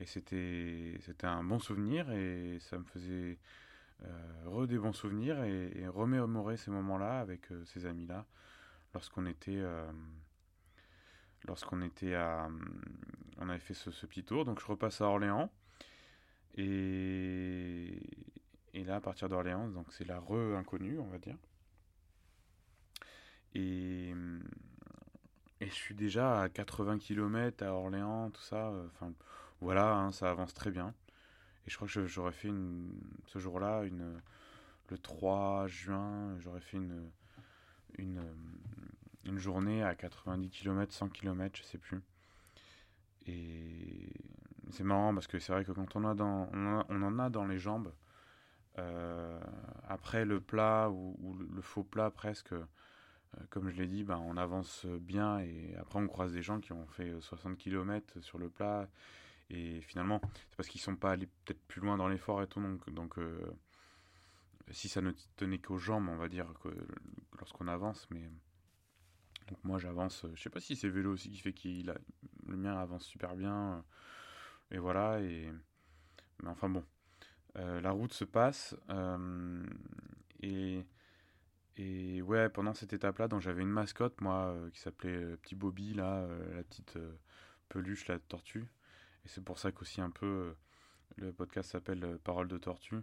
et 0.00 0.06
c'était, 0.06 0.98
c'était 1.00 1.26
un 1.26 1.42
bon 1.42 1.58
souvenir 1.58 2.10
et 2.10 2.58
ça 2.60 2.78
me 2.78 2.84
faisait 2.84 3.38
euh, 4.04 4.44
re 4.44 4.66
des 4.66 4.78
bons 4.78 4.92
souvenirs 4.92 5.42
et, 5.42 5.86
remémorer 5.88 6.56
ces 6.58 6.70
moments-là 6.70 7.20
avec 7.20 7.50
euh, 7.50 7.64
ces 7.64 7.86
amis-là 7.86 8.26
lorsqu'on 8.92 9.24
était, 9.24 9.56
euh, 9.56 9.90
lorsqu'on 11.46 11.80
était 11.80 12.14
à, 12.14 12.48
on 13.38 13.48
avait 13.48 13.58
fait 13.58 13.74
ce, 13.74 13.90
petit 14.06 14.24
tour. 14.24 14.44
Donc 14.44 14.60
je 14.60 14.66
repasse 14.66 15.00
à 15.00 15.06
Orléans 15.06 15.50
et, 16.56 18.00
là 18.84 18.96
à 18.96 19.00
partir 19.00 19.28
d'Orléans, 19.28 19.68
donc 19.68 19.92
c'est 19.92 20.06
la 20.06 20.18
re 20.20 20.56
inconnue, 20.56 20.98
on 20.98 21.06
va 21.06 21.18
dire. 21.18 21.36
Et, 23.54 24.14
je 25.60 25.70
suis 25.70 25.94
déjà 25.94 26.42
à 26.42 26.48
80 26.48 26.98
km 26.98 27.64
à 27.64 27.72
Orléans, 27.72 28.30
tout 28.30 28.42
ça. 28.42 28.72
Enfin, 28.86 29.12
voilà, 29.60 29.94
hein, 29.94 30.12
ça 30.12 30.30
avance 30.30 30.54
très 30.54 30.70
bien. 30.70 30.94
Et 31.66 31.70
je 31.70 31.76
crois 31.76 31.88
que 31.88 32.06
j'aurais 32.06 32.32
fait 32.32 32.48
une, 32.48 32.92
ce 33.26 33.38
jour-là, 33.38 33.82
le 33.82 34.98
3 34.98 35.66
juin, 35.66 36.38
j'aurais 36.38 36.60
fait 36.60 36.76
une, 36.76 37.10
une, 37.98 38.22
une 39.24 39.38
journée 39.38 39.82
à 39.82 39.94
90 39.94 40.50
km, 40.50 40.92
100 40.92 41.08
km, 41.08 41.58
je 41.58 41.62
sais 41.64 41.78
plus. 41.78 42.00
Et 43.26 44.12
c'est 44.70 44.84
marrant 44.84 45.14
parce 45.14 45.26
que 45.26 45.38
c'est 45.38 45.52
vrai 45.52 45.64
que 45.64 45.72
quand 45.72 45.96
on, 45.96 46.04
en 46.04 47.18
a 47.18 47.30
dans 47.30 47.46
les 47.46 47.58
jambes, 47.58 47.92
euh, 48.78 49.40
après 49.88 50.24
le 50.24 50.40
plat 50.40 50.90
ou, 50.90 51.36
le 51.54 51.62
faux 51.62 51.84
plat 51.84 52.10
presque, 52.10 52.52
euh, 52.52 52.64
comme 53.50 53.68
je 53.70 53.76
l'ai 53.76 53.86
dit, 53.86 54.04
ben, 54.04 54.18
on 54.18 54.36
avance 54.36 54.86
bien 54.86 55.38
et 55.40 55.74
après 55.78 55.98
on 55.98 56.06
croise 56.06 56.32
des 56.32 56.42
gens 56.42 56.60
qui 56.60 56.72
ont 56.72 56.86
fait 56.86 57.12
60 57.20 57.52
euh, 57.52 57.56
km 57.56 58.20
sur 58.20 58.38
le 58.38 58.48
plat 58.48 58.88
et 59.50 59.80
finalement 59.80 60.20
c'est 60.34 60.56
parce 60.56 60.68
qu'ils 60.68 60.80
sont 60.80 60.96
pas 60.96 61.12
allés 61.12 61.26
peut-être 61.44 61.62
plus 61.66 61.80
loin 61.80 61.96
dans 61.96 62.08
l'effort 62.08 62.42
et 62.42 62.46
tout 62.46 62.60
donc, 62.60 62.90
donc 62.90 63.18
euh, 63.18 63.38
si 64.70 64.88
ça 64.88 65.00
ne 65.00 65.12
tenait 65.36 65.58
qu'aux 65.58 65.78
jambes 65.78 66.08
on 66.08 66.16
va 66.16 66.28
dire 66.28 66.52
que 66.62 66.68
lorsqu'on 67.38 67.68
avance 67.68 68.08
mais 68.10 68.28
donc 69.48 69.62
moi 69.62 69.78
j'avance 69.78 70.26
je 70.34 70.42
sais 70.42 70.50
pas 70.50 70.58
si 70.58 70.74
c'est 70.74 70.88
vélo 70.88 71.12
aussi 71.12 71.30
qui 71.30 71.38
fait 71.38 71.52
qu'il 71.52 71.94
le 72.46 72.56
mien 72.56 72.76
avance 72.76 73.04
super 73.04 73.36
bien 73.36 73.84
et 74.70 74.78
voilà 74.78 75.20
et 75.20 75.50
mais 76.42 76.48
enfin 76.48 76.68
bon 76.68 76.84
euh, 77.58 77.80
la 77.80 77.90
route 77.90 78.12
se 78.12 78.24
passe 78.24 78.76
euh, 78.90 79.64
et 80.40 80.84
et 81.78 82.22
ouais, 82.22 82.48
pendant 82.48 82.72
cette 82.72 82.94
étape-là, 82.94 83.28
donc 83.28 83.42
j'avais 83.42 83.60
une 83.60 83.68
mascotte, 83.68 84.22
moi, 84.22 84.46
euh, 84.46 84.70
qui 84.70 84.80
s'appelait 84.80 85.36
Petit 85.36 85.54
Bobby, 85.54 85.92
là, 85.92 86.26
la 86.54 86.62
petite 86.62 86.98
peluche, 87.68 88.08
la 88.08 88.18
tortue. 88.18 88.64
Et 89.26 89.28
c'est 89.28 89.44
pour 89.44 89.58
ça 89.58 89.72
qu'aussi 89.72 90.00
un 90.00 90.08
peu 90.08 90.54
le 91.16 91.32
podcast 91.34 91.72
s'appelle 91.72 92.18
Parole 92.24 92.48
de 92.48 92.56
tortue. 92.56 93.02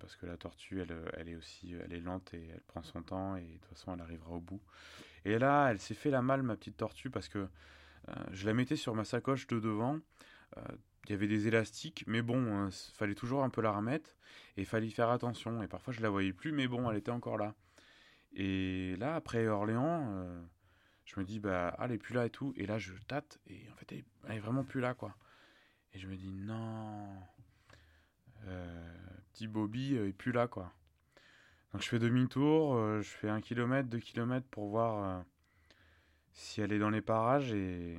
parce 0.00 0.16
que 0.16 0.26
la 0.26 0.36
tortue, 0.36 0.82
elle, 0.82 0.94
elle 1.14 1.30
est 1.30 1.36
aussi 1.36 1.74
elle 1.82 1.94
est 1.94 2.00
lente 2.00 2.34
et 2.34 2.46
elle 2.52 2.60
prend 2.60 2.82
son 2.82 3.02
temps 3.02 3.36
et 3.36 3.42
de 3.42 3.52
toute 3.52 3.64
façon, 3.68 3.94
elle 3.94 4.02
arrivera 4.02 4.32
au 4.32 4.40
bout. 4.40 4.60
Et 5.24 5.38
là, 5.38 5.68
elle 5.70 5.78
s'est 5.78 5.94
fait 5.94 6.10
la 6.10 6.20
malle, 6.20 6.42
ma 6.42 6.56
petite 6.56 6.76
tortue, 6.76 7.08
parce 7.08 7.30
que 7.30 7.48
je 8.32 8.44
la 8.44 8.52
mettais 8.52 8.76
sur 8.76 8.94
ma 8.94 9.04
sacoche 9.04 9.46
de 9.46 9.58
devant. 9.60 9.98
Il 11.04 11.10
y 11.10 11.12
avait 11.14 11.28
des 11.28 11.48
élastiques, 11.48 12.04
mais 12.06 12.22
bon, 12.22 12.66
il 12.68 12.72
fallait 12.94 13.14
toujours 13.14 13.42
un 13.44 13.50
peu 13.50 13.60
la 13.60 13.72
remettre 13.72 14.10
et 14.56 14.64
fallait 14.64 14.90
faire 14.90 15.10
attention. 15.10 15.62
Et 15.62 15.68
parfois, 15.68 15.92
je 15.92 16.00
la 16.00 16.10
voyais 16.10 16.32
plus, 16.32 16.52
mais 16.52 16.68
bon, 16.68 16.90
elle 16.90 16.96
était 16.96 17.10
encore 17.10 17.38
là. 17.38 17.54
Et 18.34 18.96
là, 18.96 19.14
après 19.14 19.46
Orléans, 19.48 20.08
euh, 20.12 20.42
je 21.04 21.20
me 21.20 21.24
dis, 21.24 21.38
bah, 21.38 21.74
ah, 21.78 21.84
elle 21.84 21.92
est 21.92 21.98
plus 21.98 22.14
là 22.14 22.26
et 22.26 22.30
tout. 22.30 22.54
Et 22.56 22.66
là, 22.66 22.78
je 22.78 22.92
tâte, 23.08 23.40
et 23.46 23.68
en 23.70 23.76
fait, 23.76 23.92
elle, 23.92 24.04
elle 24.28 24.36
est 24.36 24.40
vraiment 24.40 24.64
plus 24.64 24.80
là, 24.80 24.94
quoi. 24.94 25.14
Et 25.92 25.98
je 25.98 26.06
me 26.06 26.16
dis, 26.16 26.32
non, 26.32 27.08
euh, 28.46 28.92
petit 29.32 29.46
Bobby 29.48 29.96
euh, 29.96 30.08
est 30.08 30.12
plus 30.12 30.32
là, 30.32 30.46
quoi. 30.48 30.72
Donc 31.72 31.82
je 31.82 31.88
fais 31.88 31.98
demi-tour, 31.98 32.74
euh, 32.74 33.00
je 33.00 33.08
fais 33.08 33.30
un 33.30 33.40
kilomètre, 33.40 33.88
deux 33.88 33.98
kilomètres 33.98 34.46
pour 34.48 34.68
voir 34.68 35.04
euh, 35.04 35.22
si 36.32 36.60
elle 36.60 36.72
est 36.72 36.78
dans 36.78 36.90
les 36.90 37.00
parages, 37.00 37.52
et 37.52 37.98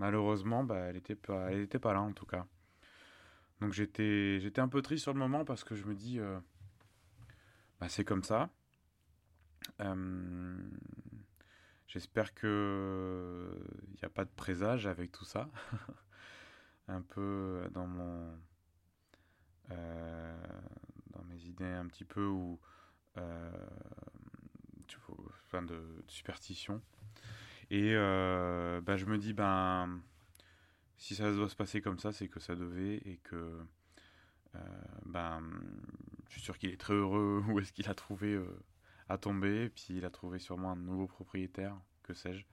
malheureusement, 0.00 0.64
bah, 0.64 0.78
elle 0.88 0.96
était 0.96 1.14
pas, 1.14 1.50
pas 1.80 1.92
là, 1.92 2.00
en 2.00 2.12
tout 2.12 2.26
cas. 2.26 2.46
Donc 3.60 3.72
j'étais, 3.74 4.50
un 4.56 4.68
peu 4.68 4.80
triste 4.80 5.02
sur 5.02 5.12
le 5.12 5.18
moment 5.18 5.44
parce 5.44 5.62
que 5.62 5.74
je 5.74 5.84
me 5.84 5.94
dis, 5.94 6.18
euh, 6.18 6.40
bah, 7.78 7.88
c'est 7.88 8.04
comme 8.04 8.24
ça. 8.24 8.48
Euh, 9.80 10.56
J'espère 11.86 12.34
que 12.34 13.50
il 13.88 13.96
n'y 13.96 14.04
a 14.04 14.08
pas 14.08 14.24
de 14.24 14.30
présage 14.30 14.86
avec 14.86 15.10
tout 15.10 15.24
ça. 15.24 15.50
un 16.88 17.02
peu 17.02 17.68
dans 17.72 17.86
mon 17.86 18.38
euh, 19.72 20.36
dans 21.10 21.24
mes 21.24 21.44
idées 21.46 21.64
un 21.64 21.86
petit 21.88 22.04
peu 22.04 22.24
ou 22.24 22.60
euh, 23.18 23.50
de, 25.62 26.04
superstition. 26.06 26.80
Et 27.70 27.94
euh, 27.94 28.80
bah, 28.80 28.96
je 28.96 29.06
me 29.06 29.18
dis 29.18 29.32
ben 29.32 30.00
si 30.96 31.14
ça 31.14 31.32
doit 31.32 31.48
se 31.48 31.56
passer 31.56 31.80
comme 31.80 31.98
ça, 31.98 32.12
c'est 32.12 32.28
que 32.28 32.40
ça 32.40 32.54
devait 32.54 32.96
et 32.96 33.20
que 33.22 33.58
ben 35.06 35.40
je 36.28 36.32
suis 36.32 36.40
sûr 36.40 36.58
qu'il 36.58 36.70
est 36.70 36.80
très 36.80 36.94
heureux 36.94 37.42
où 37.48 37.60
est-ce 37.60 37.72
qu'il 37.72 37.88
a 37.88 37.94
trouvé 37.94 38.38
à 39.08 39.18
tomber, 39.18 39.70
puis 39.70 39.86
il 39.90 40.04
a 40.04 40.10
trouvé 40.10 40.38
sûrement 40.38 40.72
un 40.72 40.76
nouveau 40.76 41.06
propriétaire, 41.06 41.76
que 42.02 42.14
sais-je. 42.14 42.44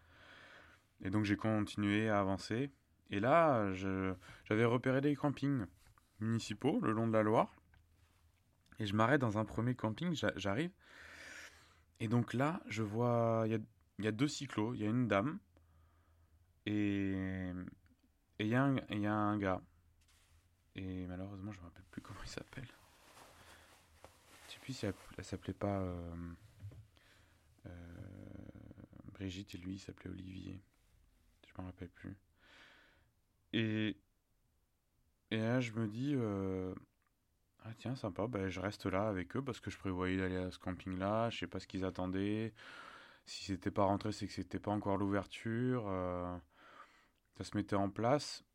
Et 1.02 1.10
donc 1.10 1.26
j'ai 1.26 1.38
continué 1.38 2.10
à 2.10 2.20
avancer. 2.20 2.72
Et 3.10 3.20
là, 3.20 3.74
j'avais 3.74 4.66
repéré 4.66 5.02
des 5.02 5.16
campings 5.16 5.66
municipaux 6.20 6.80
le 6.82 6.92
long 6.92 7.08
de 7.08 7.14
la 7.14 7.24
Loire. 7.24 7.54
Et 8.80 8.86
je 8.86 8.94
m'arrête 8.94 9.22
dans 9.22 9.38
un 9.38 9.46
premier 9.46 9.76
camping, 9.76 10.16
j'arrive. 10.36 10.72
Et 12.00 12.08
donc 12.08 12.34
là, 12.34 12.62
je 12.68 12.84
vois, 12.84 13.48
y 14.00 14.08
a, 14.08 14.12
deux 14.12 14.28
cyclos, 14.28 14.74
il 14.74 14.82
y 14.82 14.86
a 14.86 14.90
une 14.90 15.08
dame 15.08 15.40
et 16.66 17.52
il 18.40 18.48
y, 18.48 18.56
a 18.56 18.64
un 19.14 19.38
gars. 19.38 19.62
Et 20.76 21.08
malheureusement, 21.08 21.52
je 21.52 21.58
ne 21.58 21.64
me 21.64 21.68
rappelle 21.70 21.86
plus 21.90 22.02
comment 22.02 22.20
il 22.24 22.30
s'appelle. 22.30 22.68
Je 24.48 24.54
sais 24.54 24.60
plus 24.60 24.74
si 24.74 24.86
elle, 24.86 25.24
s'appelait 25.24 25.54
pas... 25.54 25.80
Euh, 25.80 26.16
euh, 27.66 27.72
Brigitte 29.14 29.56
et 29.56 29.58
lui, 29.58 29.74
il 29.74 29.80
s'appelait 29.80 30.12
Olivier. 30.12 30.62
Je 31.48 31.62
me 31.62 31.66
rappelle 31.66 31.90
plus. 31.90 32.16
Et, 33.54 33.98
et 35.32 35.38
là, 35.38 35.60
je 35.60 35.72
me 35.72 35.88
dis, 35.88 36.14
euh, 36.16 36.76
ah 37.64 37.74
tiens, 37.78 37.96
sympa, 37.96 38.28
ben, 38.28 38.50
je 38.50 38.60
reste 38.60 38.86
là 38.86 39.08
avec 39.08 39.36
eux 39.36 39.42
parce 39.42 39.60
que 39.60 39.72
je 39.72 39.78
prévoyais 39.78 40.18
d'aller 40.18 40.38
à 40.38 40.52
ce 40.52 40.60
camping-là. 40.60 41.30
Je 41.32 41.40
sais 41.40 41.48
pas 41.48 41.60
ce 41.60 41.68
qu'ils 41.68 41.86
attendaient. 41.86 42.54
Si 43.28 43.44
c'était 43.44 43.72
pas 43.72 43.84
rentré, 43.84 44.14
c'est 44.14 44.26
que 44.26 44.34
c'était 44.34 44.60
pas 44.60 44.72
encore 44.72 44.98
l'ouverture. 44.98 45.84
ça 47.38 47.44
se 47.44 47.56
mettait 47.58 47.76
en 47.76 47.90
place. 47.90 48.46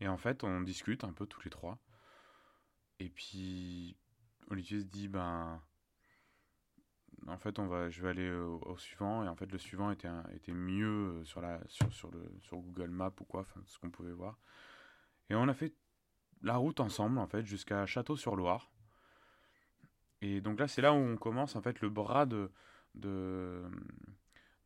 Et 0.00 0.08
en 0.08 0.16
fait, 0.16 0.42
on 0.42 0.62
discute 0.62 1.04
un 1.04 1.12
peu 1.12 1.26
tous 1.26 1.42
les 1.44 1.50
trois. 1.50 1.78
Et 2.98 3.10
puis, 3.10 3.94
Olivier 4.50 4.80
se 4.80 4.86
dit, 4.86 5.08
ben, 5.08 5.60
en 7.26 7.36
fait, 7.36 7.58
on 7.58 7.66
va, 7.66 7.90
je 7.90 8.00
vais 8.00 8.08
aller 8.08 8.30
au, 8.30 8.76
suivant. 8.78 9.22
Et 9.22 9.28
en 9.28 9.36
fait, 9.36 9.52
le 9.52 9.58
suivant 9.58 9.90
était, 9.90 10.08
était 10.34 10.54
mieux 10.54 11.22
sur, 11.24 11.42
la, 11.42 11.60
sur, 11.68 11.92
sur 11.92 12.58
Google 12.58 12.88
Maps 12.88 13.12
ou 13.20 13.24
quoi, 13.24 13.44
ce 13.66 13.78
qu'on 13.78 13.90
pouvait 13.90 14.12
voir. 14.12 14.38
Et 15.28 15.34
on 15.34 15.46
a 15.46 15.54
fait 15.54 15.74
la 16.40 16.56
route 16.56 16.80
ensemble, 16.80 17.18
en 17.18 17.26
fait, 17.26 17.44
jusqu'à 17.44 17.84
Château-sur-Loire. 17.84 18.72
Et 20.22 20.40
donc 20.40 20.58
là, 20.58 20.68
c'est 20.68 20.82
là 20.82 20.94
où 20.94 20.96
on 20.96 21.18
commence, 21.18 21.54
en 21.54 21.62
fait, 21.62 21.82
le 21.82 21.90
bras 21.90 22.24
de, 22.24 22.50
de, 22.94 23.62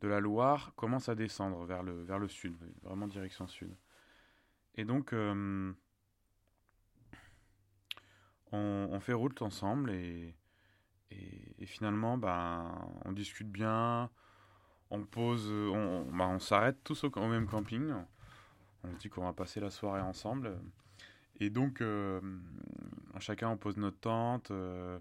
de 0.01 0.09
la 0.09 0.21
Loire 0.21 0.73
commence 0.77 1.09
à 1.09 1.15
descendre 1.15 1.65
vers 1.65 1.83
le, 1.83 2.03
vers 2.03 2.19
le 2.19 2.29
sud, 2.29 2.57
vraiment 2.83 3.07
direction 3.07 3.47
sud. 3.47 3.75
Et 4.77 4.85
donc, 4.85 5.13
euh, 5.13 5.73
on, 8.53 9.01
fait 9.01 9.13
route 9.13 9.41
ensemble 9.43 9.91
et, 9.91 10.37
et, 11.11 11.67
finalement, 11.67 12.19
ben, 12.19 12.71
on 13.05 13.13
discute 13.13 13.51
bien, 13.51 14.11
on 14.91 15.05
pose, 15.05 15.51
on, 15.51 16.05
ben, 16.11 16.27
on 16.27 16.39
s'arrête 16.39 16.83
tous 16.85 17.05
au, 17.05 17.29
même 17.29 17.47
camping. 17.47 17.93
On 18.83 18.93
dit 18.95 19.09
qu'on 19.09 19.25
va 19.25 19.33
passer 19.33 19.61
la 19.61 19.71
soirée 19.71 20.01
ensemble. 20.01 20.59
Et 21.41 21.51
donc, 21.51 21.81
euh, 21.81 22.21
chacun 23.19 23.49
on 23.49 23.57
pose 23.57 23.77
notre 23.77 23.99
tente. 23.99 24.51
Euh, 24.51 24.99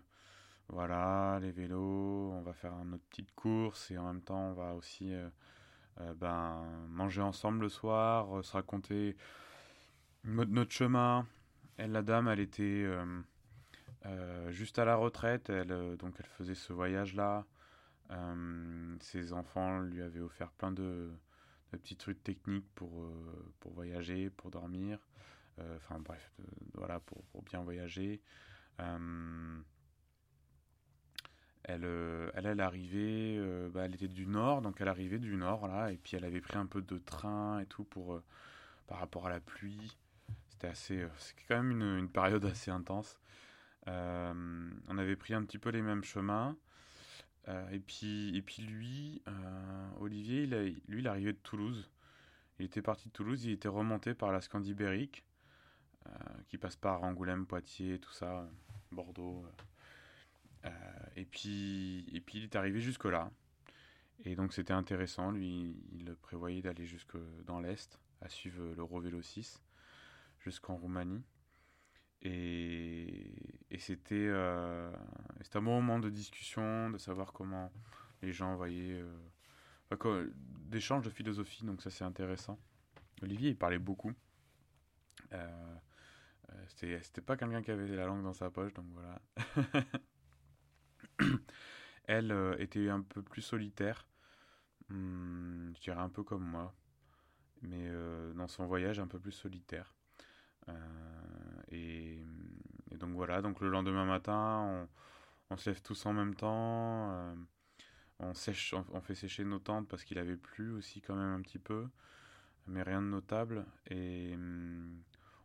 voilà, 0.70 1.40
les 1.42 1.52
vélos, 1.52 2.32
on 2.34 2.42
va 2.42 2.54
faire 2.54 2.74
notre 2.86 3.04
petite 3.06 3.34
course 3.36 3.92
et 3.92 3.98
en 3.98 4.06
même 4.08 4.22
temps, 4.22 4.50
on 4.50 4.54
va 4.54 4.74
aussi 4.74 5.14
ben, 6.16 6.66
manger 6.90 7.22
ensemble 7.22 7.62
le 7.62 7.70
soir, 7.70 8.44
se 8.44 8.54
raconter 8.54 9.16
notre, 10.24 10.72
chemin. 10.72 11.28
Elle, 11.78 11.92
la 11.92 12.02
dame, 12.02 12.28
elle 12.28 12.40
était 12.40 12.64
euh, 12.64 13.22
euh, 14.06 14.52
juste 14.52 14.80
à 14.80 14.86
la 14.86 14.96
retraite. 14.96 15.50
Euh, 15.50 15.96
donc, 15.98 16.16
elle 16.20 16.26
faisait 16.26 16.56
ce 16.56 16.74
voyage-là. 16.74 17.46
ses 19.00 19.34
enfants 19.34 19.80
lui 19.82 20.02
avaient 20.02 20.22
offert 20.22 20.52
plein 20.52 20.72
de, 20.72 21.12
petits 21.72 21.96
trucs 21.96 22.24
techniques 22.24 22.70
pour, 22.76 23.10
pour 23.60 23.74
voyager, 23.74 24.30
pour 24.30 24.52
dormir. 24.52 25.00
Enfin, 25.76 26.00
bref, 26.00 26.32
voilà, 26.74 27.00
pour, 27.00 27.24
bien 27.44 27.62
voyager. 27.62 28.22
Elle, 31.64 31.86
elle, 32.34 32.46
elle 32.46 32.62
arrivait, 32.62 33.40
bah, 33.70 33.86
elle 33.86 33.96
était 33.96 34.08
du 34.08 34.28
nord, 34.28 34.62
donc 34.62 34.82
elle 34.82 34.88
arrivait 34.88 35.20
du 35.20 35.36
nord, 35.36 35.68
là, 35.68 35.92
et 35.92 35.98
puis 35.98 36.18
elle 36.18 36.26
avait 36.26 36.42
pris 36.42 36.58
un 36.58 36.66
peu 36.66 36.82
de 36.82 36.98
train 36.98 37.60
et 37.60 37.66
tout 37.66 37.84
pour, 37.84 38.22
par 38.88 39.00
rapport 39.00 39.28
à 39.28 39.30
la 39.30 39.40
pluie 39.40 39.96
c'était 40.54 40.68
assez, 40.68 41.02
euh, 41.02 41.10
c'est 41.18 41.36
quand 41.48 41.62
même 41.62 41.82
une, 41.98 42.10
période 42.10 42.46
assez 42.46 42.72
intense. 42.72 43.20
Euh, 43.88 44.70
on 44.88 44.98
avait 44.98 45.16
pris 45.16 45.34
un 45.34 45.44
petit 45.44 45.58
peu 45.58 45.70
les 45.70 45.82
mêmes 45.82 46.04
chemins. 46.04 46.56
Euh, 47.50 47.70
et, 47.72 47.80
puis, 47.80 48.36
et 48.38 48.42
puis 48.42 48.62
lui, 48.62 49.22
Olivier, 50.00 50.44
il 50.44 50.82
lui, 50.88 51.00
il 51.00 51.08
arrivait 51.08 51.34
de 51.34 51.40
Toulouse. 51.40 51.90
Il 52.60 52.66
était 52.66 52.82
parti 52.82 53.10
de 53.10 53.14
Toulouse, 53.14 53.44
il 53.44 53.52
était 53.52 53.68
remonté 53.68 54.14
par 54.14 54.32
la 54.32 54.40
Scandibérique, 54.40 55.26
qui 56.48 56.58
passe 56.58 56.76
par 56.76 57.04
Angoulême, 57.04 57.46
Poitiers, 57.46 58.00
tout 58.00 58.12
ça, 58.12 58.48
Bordeaux. 58.92 59.44
Et, 61.16 61.26
puis, 61.26 62.06
et 62.14 62.22
puis 62.22 62.40
il 62.40 62.44
est 62.46 62.56
arrivé 62.56 62.80
jusque-là. 62.80 63.32
Et 64.26 64.36
donc 64.36 64.54
c'était 64.54 64.74
intéressant, 64.74 65.32
lui, 65.32 65.76
il 65.92 66.16
prévoyait 66.16 66.62
d'aller 66.62 66.86
jusque 66.86 67.18
dans 67.46 67.60
l'Est, 67.60 68.00
à 68.22 68.30
suivre 68.30 68.74
l'Eurovélo 68.76 69.22
6 69.22 69.62
jusqu'en 70.40 70.76
Roumanie. 70.76 71.24
Et, 72.22 73.34
et 73.70 73.78
c'était 73.80 74.16
euh, 74.16 74.92
un 75.54 75.62
bon 75.62 75.82
moment 75.82 76.00
de 76.00 76.10
discussion, 76.10 76.90
de 76.90 76.98
savoir 76.98 77.34
comment 77.34 77.72
les 78.22 78.32
gens 78.32 78.56
voyaient. 78.56 79.02
Euh, 79.02 80.32
d'échanges 80.70 81.04
de 81.04 81.10
philosophie, 81.10 81.64
donc 81.64 81.82
ça 81.82 81.92
c'est 81.92 82.04
intéressant. 82.04 82.58
Olivier, 83.22 83.52
il 83.52 83.58
parlait 83.58 83.78
beaucoup. 83.78 84.12
Euh, 85.34 85.76
euh 86.50 86.66
c'était 86.68 87.22
pas 87.22 87.38
quelqu'un 87.38 87.62
qui 87.62 87.72
avait 87.72 87.88
la 87.88 88.06
langue 88.06 88.24
dans 88.24 88.34
sa 88.34 88.50
poche, 88.50 88.74
donc 88.74 88.86
voilà. 88.94 89.22
Elle 92.06 92.32
euh, 92.32 92.56
était 92.60 92.90
un 92.90 93.02
peu 93.02 93.22
plus 93.22 93.42
solitaire, 93.42 94.08
hmm, 94.90 95.74
je 95.76 95.82
dirais 95.82 96.02
un 96.02 96.10
peu 96.10 96.24
comme 96.24 96.44
moi, 96.44 96.74
mais 97.62 97.90
dans 98.36 98.48
son 98.48 98.66
voyage 98.66 99.00
un 99.00 99.08
peu 99.08 99.20
plus 99.20 99.32
solitaire. 99.32 99.94
Euh, 100.70 100.74
et, 101.72 102.26
donc 102.98 103.14
voilà, 103.16 103.42
donc 103.42 103.60
le 103.60 103.70
lendemain 103.70 104.06
matin, 104.06 104.88
on, 105.50 105.58
se 105.58 105.70
lève 105.70 105.82
tous 105.82 106.06
en 106.06 106.14
même 106.14 106.36
temps. 106.36 107.12
Euh, 107.12 107.36
on, 108.20 108.34
sèche, 108.34 108.74
on, 108.74 109.02
fait 109.02 109.16
sécher 109.16 109.44
nos 109.44 109.60
tentes 109.60 109.88
parce 109.88 110.04
qu'il 110.04 110.20
avait 110.20 110.38
plu 110.38 110.72
aussi 110.72 111.02
quand 111.02 111.16
même 111.16 111.34
un 111.34 111.42
petit 111.42 111.60
peu, 111.60 111.88
mais 112.68 112.82
rien 112.84 113.02
de 113.02 113.08
notable. 113.08 113.66
Et 113.90 114.38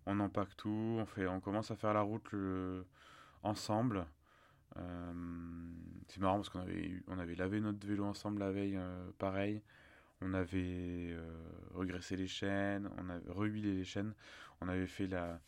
on 0.07 0.21
empaque 0.21 0.57
tout, 0.57 0.97
on, 0.99 1.07
fait, 1.07 1.27
on 1.27 1.41
commence 1.41 1.71
à 1.71 1.77
faire 1.77 1.95
la 1.95 2.03
route 2.03 2.35
ensemble. 3.43 4.07
Euh, 4.77 5.13
c'est 6.09 6.21
marrant 6.21 6.37
parce 6.37 6.49
qu'on 6.49 6.61
avait, 6.61 7.03
on 7.09 7.19
avait 7.19 7.35
lavé 7.35 7.61
notre 7.61 7.87
vélo 7.87 8.05
ensemble 8.05 8.41
la 8.41 8.51
veille, 8.51 8.79
pareil. 9.19 9.63
On 10.21 10.35
avait 10.35 11.17
regressé 11.75 12.17
les 12.17 12.27
chaînes, 12.27 12.89
on 12.99 13.09
avait 13.09 13.31
rehuilé 13.31 13.73
les 13.73 13.85
chaînes 13.85 14.15
on 14.61 14.69
avait 14.69 14.87
fait 14.87 15.07
la, 15.07 15.41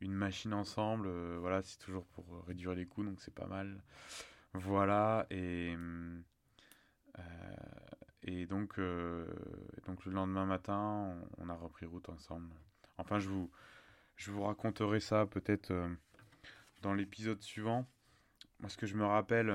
une 0.00 0.12
machine 0.12 0.54
ensemble. 0.54 1.06
Euh, 1.08 1.38
voilà, 1.40 1.62
c'est 1.62 1.78
toujours 1.78 2.04
pour 2.06 2.44
réduire 2.46 2.74
les 2.74 2.86
coûts, 2.86 3.04
donc 3.04 3.20
c'est 3.20 3.34
pas 3.34 3.46
mal. 3.46 3.82
Voilà, 4.54 5.26
et, 5.30 5.74
euh, 5.76 7.22
et 8.22 8.46
donc, 8.46 8.78
euh, 8.78 9.26
donc 9.86 10.04
le 10.06 10.12
lendemain 10.12 10.46
matin, 10.46 11.14
on, 11.38 11.48
a 11.48 11.54
repris 11.54 11.86
route 11.86 12.08
ensemble. 12.08 12.54
Enfin, 12.96 13.18
je 13.18 13.28
vous, 13.28 13.50
je 14.16 14.30
vous 14.30 14.42
raconterai 14.42 15.00
ça 15.00 15.26
peut-être 15.26 15.72
dans 16.82 16.94
l'épisode 16.94 17.42
suivant. 17.42 17.86
Moi, 18.60 18.68
ce 18.68 18.76
que 18.76 18.86
je 18.86 18.96
me 18.96 19.04
rappelle 19.04 19.54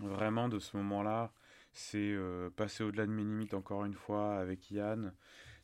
vraiment 0.00 0.48
de 0.48 0.58
ce 0.58 0.76
moment-là, 0.76 1.32
c'est 1.72 2.16
passer 2.56 2.82
au-delà 2.84 3.06
de 3.06 3.12
mes 3.12 3.22
limites 3.22 3.54
encore 3.54 3.84
une 3.84 3.94
fois 3.94 4.38
avec 4.38 4.70
Yann. 4.70 5.14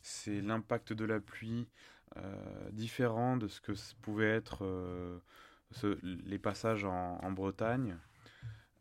C'est 0.01 0.41
l'impact 0.41 0.93
de 0.93 1.05
la 1.05 1.19
pluie, 1.19 1.67
euh, 2.15 2.69
différent 2.71 3.37
de 3.37 3.47
ce 3.47 3.59
que 3.59 3.73
pouvait 4.01 4.29
être 4.29 4.63
euh, 4.63 5.19
les 6.01 6.39
passages 6.39 6.85
en, 6.85 7.31
Bretagne. 7.31 7.97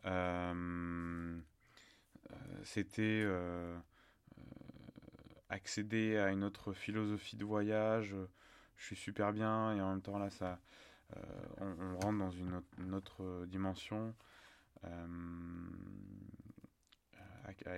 Euh, 0.05 1.39
c'était 2.63 3.27
accéder 5.49 6.17
à 6.17 6.31
une 6.31 6.45
autre 6.45 6.73
philosophie 6.73 7.37
de 7.37 7.45
voyage. 7.45 8.15
Je 8.77 8.85
suis 8.85 8.97
super 8.97 9.33
bien 9.33 9.75
et 9.75 9.81
en 9.81 9.91
même 9.91 10.03
temps 10.03 10.19
là, 10.19 10.31
ça, 10.31 10.61
on, 11.59 11.99
rentre 11.99 12.19
dans 12.19 12.31
une 12.31 12.95
autre, 12.95 13.47
dimension. 13.47 14.15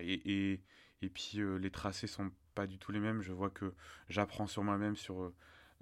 et, 0.01 0.61
et, 1.03 1.09
puis 1.09 1.39
les 1.61 1.71
tracés 1.71 2.07
sont 2.07 2.31
pas 2.55 2.67
du 2.67 2.79
tout 2.79 2.93
les 2.93 3.01
mêmes. 3.01 3.23
Je 3.23 3.33
vois 3.33 3.51
que 3.51 3.75
j'apprends 4.09 4.47
sur 4.47 4.65
moi-même, 4.65 4.97
sur 4.97 5.33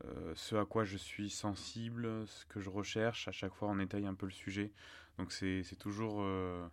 euh, 0.05 0.35
ce 0.35 0.57
à 0.57 0.67
quoi 0.67 0.85
je 0.85 0.97
suis 0.97 1.31
sensible, 1.31 2.27
ce 2.27 2.45
que 2.47 2.61
je 2.61 2.69
recherche. 2.69 3.29
À 3.29 3.33
chaque 3.33 3.55
fois, 3.55 3.69
on 3.69 3.79
étaye 3.79 4.07
un 4.07 4.15
peu 4.15 4.27
le 4.27 4.33
sujet. 4.33 4.73
Donc 5.19 5.33
c'est 5.33 5.63
toujours... 5.79 6.23
Euh, 6.23 6.69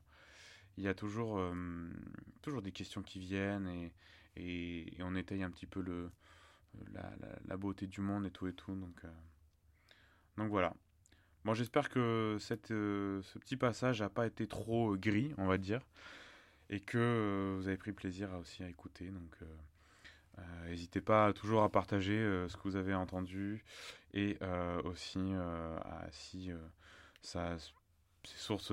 il 0.78 0.84
y 0.84 0.88
a 0.88 0.96
toujours, 0.96 1.38
euh, 1.38 1.54
toujours 2.42 2.64
des 2.64 2.72
questions 2.72 3.04
qui 3.04 3.20
viennent 3.20 3.68
et, 3.68 3.94
et, 4.36 5.04
on 5.04 5.16
étaye 5.16 5.44
un 5.44 5.52
petit 5.52 5.68
peu 5.68 5.82
le, 5.82 6.10
la, 6.92 7.14
la, 7.46 7.58
beauté 7.58 7.86
du 7.86 8.02
monde 8.02 8.26
et 8.26 8.32
tout 8.32 8.48
et 8.48 8.54
tout. 8.54 8.74
Donc, 8.76 9.04
donc 10.38 10.50
voilà. 10.50 10.74
Bon, 11.46 11.54
j'espère 11.54 11.90
que 11.90 12.38
cette, 12.40 12.70
ce 12.70 13.40
petit 13.40 13.58
passage 13.58 14.02
n'a 14.02 14.10
pas 14.10 14.26
été 14.26 14.48
trop 14.48 14.96
gris, 14.96 15.34
on 15.38 15.46
va 15.46 15.58
dire, 15.58 15.82
et 16.70 16.80
que 16.80 17.56
vous 17.58 17.68
avez 17.68 17.78
pris 17.78 17.92
plaisir 17.92 18.30
aussi 18.40 18.64
à 18.64 18.70
écouter. 18.70 19.10
Donc, 19.10 19.36
euh, 20.40 20.70
n'hésitez 20.70 21.02
pas 21.02 21.34
toujours 21.34 21.64
à 21.64 21.70
partager 21.70 22.18
euh, 22.18 22.48
ce 22.50 22.58
que 22.58 22.64
vous 22.64 22.76
avez 22.76 22.94
entendu. 22.94 23.64
Et 24.14 24.38
euh, 24.42 24.82
aussi 24.84 25.34
à, 25.34 26.08
si 26.12 26.52
ça 27.22 27.58
c'est 28.24 28.38
source 28.38 28.72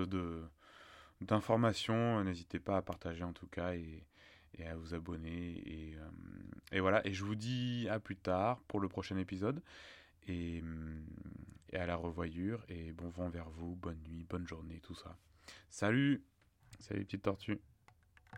d'informations, 1.21 2.23
n'hésitez 2.25 2.61
pas 2.61 2.77
à 2.77 2.83
partager 2.83 3.25
en 3.25 3.33
tout 3.33 3.47
cas 3.47 3.75
et, 3.75 4.05
à 4.67 4.77
vous 4.77 4.95
abonner. 4.95 5.97
Et, 6.73 6.81
voilà. 6.81 7.07
Et 7.07 7.15
je 7.15 7.25
vous 7.25 7.35
dis 7.35 7.89
à 7.91 7.99
plus 7.99 8.17
tard 8.17 8.61
pour 8.69 8.81
le 8.81 8.89
prochain 8.89 9.17
épisode. 9.17 9.63
Et, 10.29 10.63
et 11.71 11.77
à 11.77 11.87
la 11.87 11.97
revoyure 11.97 12.65
et 12.69 12.93
bon 12.93 13.09
vent 13.09 13.29
vers 13.29 13.49
vous, 13.51 13.77
bonne 13.77 14.01
nuit, 14.03 14.25
bonne 14.29 14.47
journée, 14.47 14.81
tout 14.81 14.95
ça. 14.95 15.17
Salut, 15.69 16.25
salut 16.79 17.05
petite 17.05 17.23
tortue. 17.23 17.61